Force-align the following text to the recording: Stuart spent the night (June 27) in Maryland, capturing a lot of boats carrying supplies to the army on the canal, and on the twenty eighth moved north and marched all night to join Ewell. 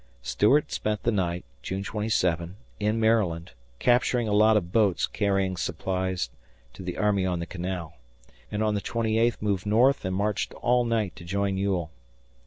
Stuart 0.23 0.71
spent 0.71 1.03
the 1.03 1.11
night 1.11 1.45
(June 1.61 1.83
27) 1.83 2.55
in 2.79 2.99
Maryland, 2.99 3.51
capturing 3.77 4.27
a 4.27 4.33
lot 4.33 4.57
of 4.57 4.71
boats 4.71 5.05
carrying 5.05 5.55
supplies 5.55 6.31
to 6.73 6.81
the 6.81 6.97
army 6.97 7.23
on 7.23 7.37
the 7.39 7.45
canal, 7.45 7.93
and 8.51 8.63
on 8.63 8.73
the 8.73 8.81
twenty 8.81 9.19
eighth 9.19 9.43
moved 9.43 9.67
north 9.67 10.03
and 10.03 10.15
marched 10.15 10.55
all 10.55 10.85
night 10.85 11.15
to 11.17 11.23
join 11.23 11.55
Ewell. 11.55 11.91